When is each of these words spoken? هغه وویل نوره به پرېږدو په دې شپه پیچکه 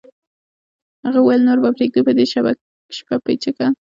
هغه 1.05 1.19
وویل 1.21 1.41
نوره 1.47 1.61
به 1.63 1.69
پرېږدو 1.77 2.05
په 2.07 2.11
دې 2.17 2.25
شپه 2.97 3.15
پیچکه 3.25 3.67